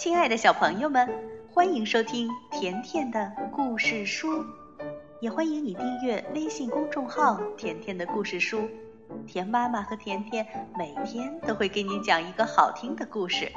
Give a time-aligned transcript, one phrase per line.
[0.00, 1.06] 亲爱的小朋友们，
[1.52, 4.46] 欢迎收听甜甜的故事书，
[5.20, 8.66] 也欢迎你订阅微信公众号“甜甜的故事书”。
[9.28, 10.46] 甜妈妈和甜甜
[10.78, 13.52] 每天都会给你讲一个好听的故事。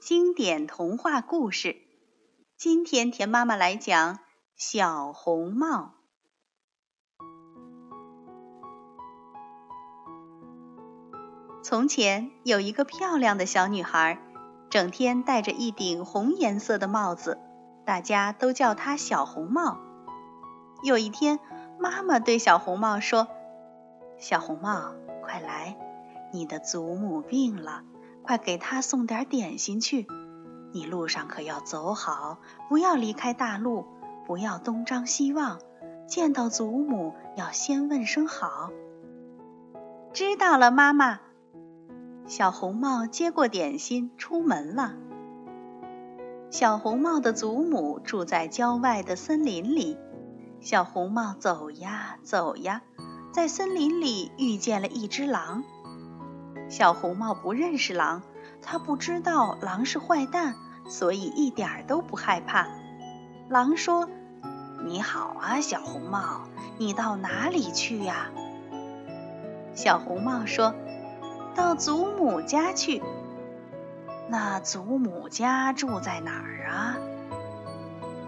[0.00, 1.76] 经典童话故事，
[2.56, 4.14] 今天甜妈妈来讲
[4.56, 5.96] 《小红帽》。
[11.64, 14.18] 从前有一个漂亮的小女孩，
[14.68, 17.38] 整天戴着一顶红颜色的帽子，
[17.86, 19.78] 大家都叫她小红帽。
[20.82, 21.40] 有一天，
[21.80, 23.28] 妈妈对小红帽说
[24.20, 24.92] ：“小红帽，
[25.22, 25.78] 快来，
[26.34, 27.80] 你的祖母病了，
[28.22, 30.06] 快给她送点点心去。
[30.74, 32.36] 你路上可要走好，
[32.68, 33.86] 不要离开大路，
[34.26, 35.58] 不要东张西望，
[36.06, 38.68] 见到祖母要先问声好。”
[40.12, 41.20] 知道了，妈妈。
[42.26, 44.94] 小红帽接过点心，出门了。
[46.50, 49.98] 小红帽的祖母住在郊外的森林里。
[50.60, 52.80] 小红帽走呀走呀，
[53.30, 55.64] 在森林里遇见了一只狼。
[56.70, 58.22] 小红帽不认识狼，
[58.62, 60.54] 他不知道狼是坏蛋，
[60.88, 62.66] 所以一点都不害怕。
[63.50, 64.08] 狼说
[64.86, 68.30] ：“你好啊，小红帽，你到哪里去呀？”
[69.76, 70.74] 小红帽说。
[71.54, 73.02] 到祖母家去。
[74.28, 76.96] 那祖母家住在哪儿啊？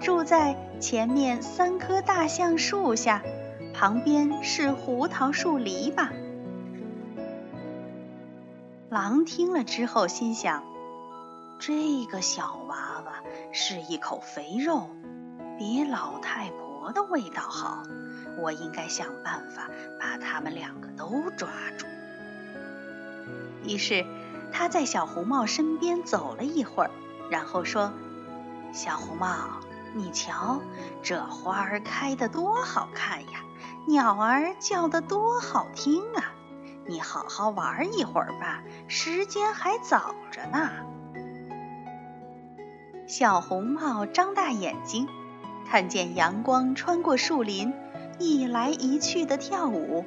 [0.00, 3.22] 住在前面三棵大橡树下，
[3.74, 6.08] 旁边是胡桃树篱笆。
[8.88, 10.62] 狼听了之后心想：
[11.58, 13.12] 这个小娃娃
[13.52, 14.88] 是一口肥肉，
[15.58, 17.82] 比老太婆的味道好。
[18.40, 21.86] 我应该想办法把他们两个都抓住。
[23.64, 24.06] 于是，
[24.52, 26.90] 他在小红帽身边走了一会儿，
[27.30, 27.92] 然后说
[28.72, 29.36] ：“小红帽，
[29.94, 30.60] 你瞧，
[31.02, 33.40] 这花儿开得多好看呀，
[33.86, 36.32] 鸟儿叫得多好听啊！
[36.86, 40.70] 你好好玩一会儿吧，时间还早着呢。”
[43.06, 45.08] 小红帽张大眼睛，
[45.66, 47.72] 看见阳光穿过树林，
[48.18, 50.04] 一来一去的跳舞，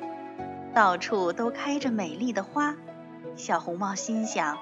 [0.74, 2.76] 到处都开着美丽的花。
[3.36, 4.58] 小红帽心想：“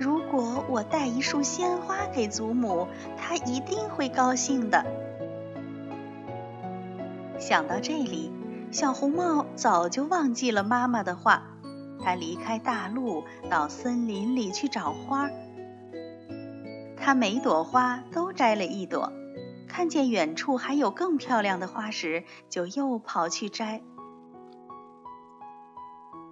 [0.00, 4.84] 如果我带一束鲜花给祖母，她一定会高兴的。”
[7.38, 8.32] 想到这里，
[8.72, 11.42] 小红帽早就忘记了妈妈的话。
[12.02, 15.28] 她离开大路，到森林里去找花。
[16.96, 19.12] 她每朵花都摘了一朵，
[19.68, 23.82] 看见远处还有更漂亮的花时，就又跑去摘。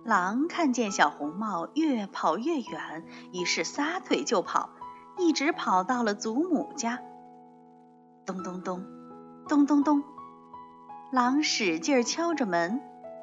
[0.05, 4.69] 狼看见小红帽越跑越远，于是撒腿就跑，
[5.17, 7.01] 一直跑到了祖母家。
[8.27, 8.85] 咚咚咚，
[9.49, 10.05] 咚咚咚，
[11.11, 12.83] 狼使劲敲着门。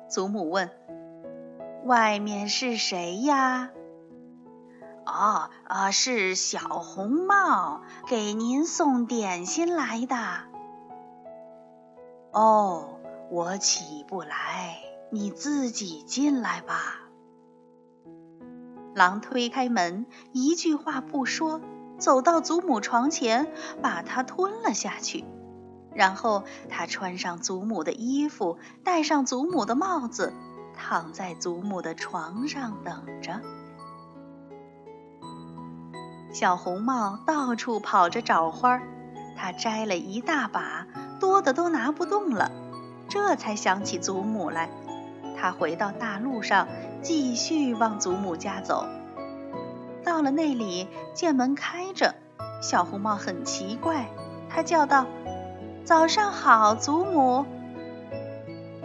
[0.10, 0.72] 祖母问
[1.86, 3.70] ：“外面是谁呀
[5.06, 10.18] ？”“哦，啊，是小红帽，给您送点心来的。
[12.34, 13.00] ”“哦，
[13.30, 14.80] 我起不来。”
[15.14, 17.02] 你自己进来吧。
[18.96, 21.60] 狼推开门，一句话不说，
[21.98, 23.52] 走到祖母床前，
[23.82, 25.26] 把它吞了下去。
[25.94, 30.34] 然后他穿上祖母的衣服，戴上祖母的帽子，
[30.74, 33.42] 躺在祖母的床上等着。
[36.32, 38.82] 小红帽到处跑着找花，
[39.36, 40.88] 他摘了一大把，
[41.20, 42.50] 多的都拿不动了，
[43.10, 44.70] 这才想起祖母来。
[45.42, 46.68] 他回到大路上，
[47.02, 48.86] 继续往祖母家走。
[50.04, 52.14] 到了那里，见门开着，
[52.62, 54.06] 小红帽很奇怪，
[54.52, 55.08] 他叫道
[55.84, 57.48] ：“早上好，祖母。”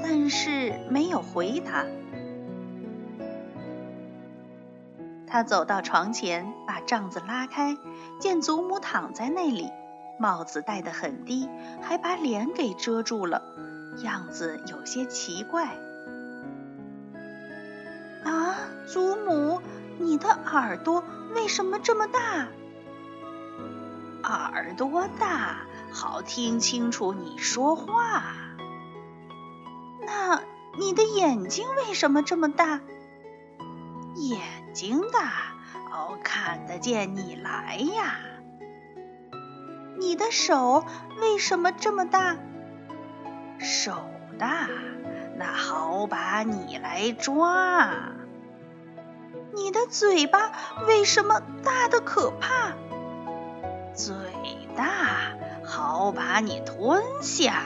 [0.02, 1.84] 但是没有回答。
[5.26, 7.76] 他走到床前，把帐子拉开，
[8.18, 9.70] 见祖母躺在那里，
[10.18, 11.50] 帽子戴得很低，
[11.82, 13.42] 还把脸给遮住了，
[14.02, 15.76] 样子有些奇怪。
[18.96, 19.60] 祖母，
[19.98, 21.04] 你的耳朵
[21.34, 22.48] 为什么这么大？
[24.22, 28.22] 耳朵大，好听清楚你说话。
[30.00, 30.40] 那
[30.78, 32.80] 你的眼睛为什么这么大？
[34.14, 34.40] 眼
[34.72, 35.52] 睛大，
[35.92, 38.16] 哦，看得见你来呀。
[39.98, 40.86] 你的手
[41.20, 42.38] 为什么这么大？
[43.58, 43.92] 手
[44.38, 44.66] 大。
[45.36, 47.92] 那好把你来抓。
[49.56, 50.52] 你的嘴巴
[50.86, 52.74] 为什么大的可怕？
[53.94, 54.14] 嘴
[54.76, 57.64] 大，好把你吞下。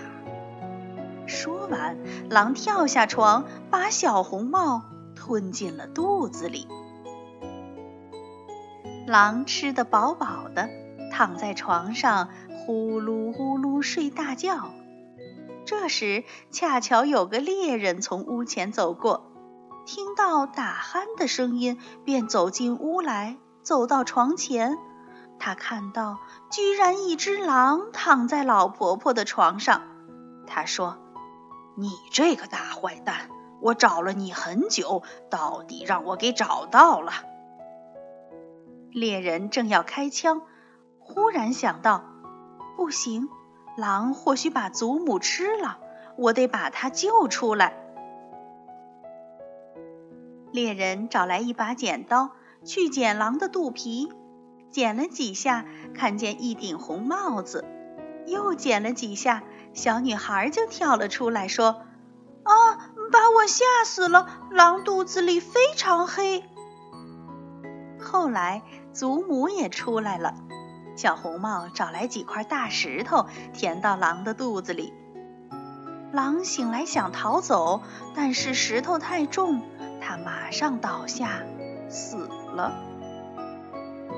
[1.26, 1.98] 说完，
[2.30, 4.82] 狼跳下床，把小红帽
[5.16, 6.68] 吞进了肚子里。
[9.08, 10.68] 狼吃得饱饱的，
[11.10, 12.28] 躺在床上
[12.64, 14.70] 呼噜呼噜睡大觉。
[15.66, 16.22] 这时，
[16.52, 19.29] 恰巧有个猎人从屋前走过。
[19.84, 24.78] 听到打鼾的声音，便走进屋来，走到床前。
[25.38, 26.18] 他看到，
[26.50, 29.82] 居然一只狼躺在老婆婆的床上。
[30.46, 30.98] 他说
[31.76, 33.30] ：“你这个大坏蛋，
[33.60, 37.12] 我找了你很久，到底让我给找到了。”
[38.92, 40.42] 猎人正要开枪，
[40.98, 42.04] 忽然想到
[42.76, 43.28] ：“不行，
[43.76, 45.78] 狼或许把祖母吃了，
[46.16, 47.76] 我得把它救出来。”
[50.52, 52.30] 猎人找来一把剪刀，
[52.64, 54.12] 去剪狼的肚皮。
[54.70, 55.64] 剪了几下，
[55.94, 57.64] 看见一顶红帽子；
[58.26, 59.42] 又剪了几下，
[59.74, 61.82] 小女孩就跳了出来，说
[62.44, 62.52] ：“啊，
[63.10, 64.28] 把我吓死了！
[64.50, 66.44] 狼肚子里非常黑。”
[68.00, 68.62] 后来，
[68.92, 70.34] 祖母也出来了。
[70.96, 74.92] 小红帽找来几块大石头，填到狼的肚子里。
[76.12, 77.82] 狼醒来想逃走，
[78.14, 79.62] 但是石头太重。
[80.00, 81.42] 他马上倒下，
[81.88, 82.72] 死了。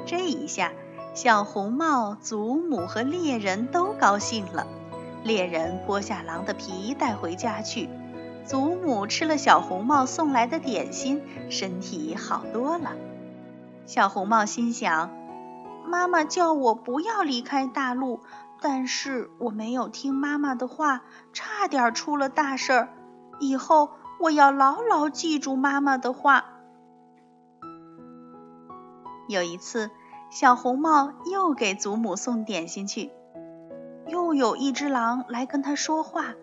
[0.06, 0.72] 这一下，
[1.14, 4.66] 小红帽、祖母和猎人都高兴了。
[5.22, 7.88] 猎人剥下狼的皮带回家去，
[8.44, 12.92] 祖母吃了小红帽送来的点心，身体好多了。
[13.86, 15.10] 小红帽心想：
[15.86, 18.20] 妈妈叫我不要离开大陆，
[18.60, 21.02] 但是我没有听妈妈的话，
[21.32, 22.88] 差点出了大事儿。
[23.40, 23.90] 以后。
[24.22, 26.44] 我要牢牢记住妈妈的话。
[29.28, 29.90] 有一次，
[30.30, 33.10] 小红帽又给祖母送点心去，
[34.06, 36.34] 又有一只狼来跟他说话，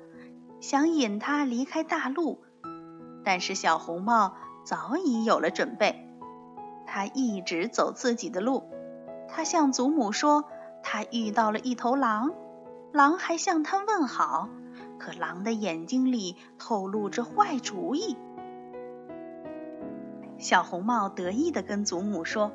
[0.60, 2.42] 想引他离开大路。
[3.24, 4.34] 但是小红帽
[4.66, 6.06] 早已有了准备，
[6.86, 8.66] 他一直走自己的路。
[9.30, 10.44] 他向祖母说，
[10.84, 12.34] 他遇到了一头狼，
[12.92, 14.50] 狼还向他问好。
[15.00, 18.16] 可狼的眼睛里透露着坏主意。
[20.38, 22.52] 小红帽得意地跟祖母说：“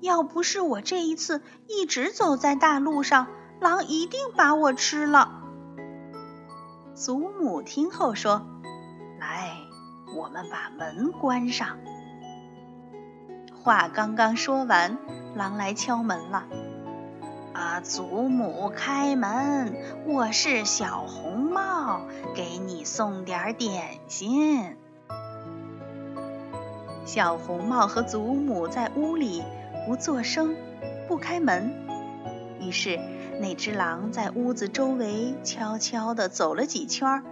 [0.00, 3.26] 要不是我这一次一直走在大路上，
[3.60, 5.42] 狼一定把我吃了。”
[6.94, 8.46] 祖母听后说
[9.20, 9.56] ：“来，
[10.16, 11.78] 我们把门关上。”
[13.62, 14.96] 话刚刚说完，
[15.34, 16.46] 狼来敲门了。
[17.56, 19.74] 啊，祖母开门，
[20.04, 22.02] 我是小红帽，
[22.34, 24.76] 给你送点点心。
[27.06, 29.42] 小红帽和祖母在屋里
[29.86, 30.54] 不作声，
[31.08, 31.72] 不开门。
[32.60, 33.00] 于是
[33.40, 37.24] 那只狼在屋子周围悄悄地走了几圈，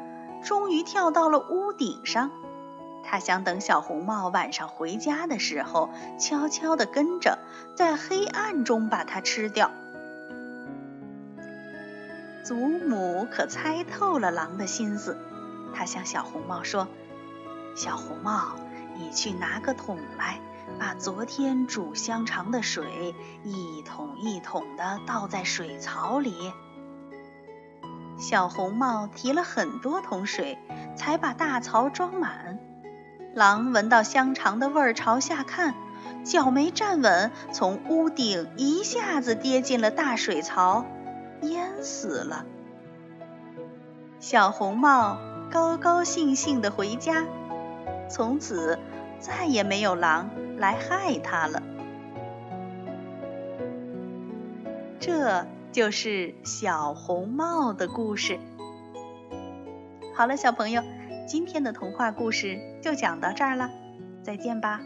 [0.43, 2.31] 终于跳到了屋顶上。
[3.05, 7.39] 他想等小红帽晚上回家的时候，悄悄地跟着，
[7.77, 9.71] 在黑暗中把它吃掉。
[12.45, 15.17] 祖母可猜透了狼的心思，
[15.75, 16.87] 她向小红帽说
[17.75, 18.57] ：“小红帽，
[18.99, 20.39] 你去拿个桶来，
[20.79, 26.53] 把昨天煮香肠的水一桶一桶的倒在水槽里。”
[28.21, 30.59] 小红帽提了很多桶水，
[30.95, 32.59] 才把大槽装满。
[33.35, 35.75] 狼闻到香肠的味儿，朝下看，
[36.25, 40.85] 脚没站稳，从屋顶一下子跌进了大水槽。
[41.45, 42.45] 淹死了。
[44.21, 45.19] 小红帽
[45.51, 47.25] 高高兴兴地回家，
[48.09, 48.79] 从此
[49.21, 51.63] 再也没有狼来害它了。
[54.99, 58.39] 这就是小红帽的故事。
[60.15, 60.83] 好了，小朋友，
[61.29, 63.71] 今天的童话故事就讲到这儿了，
[64.23, 64.81] 再见吧。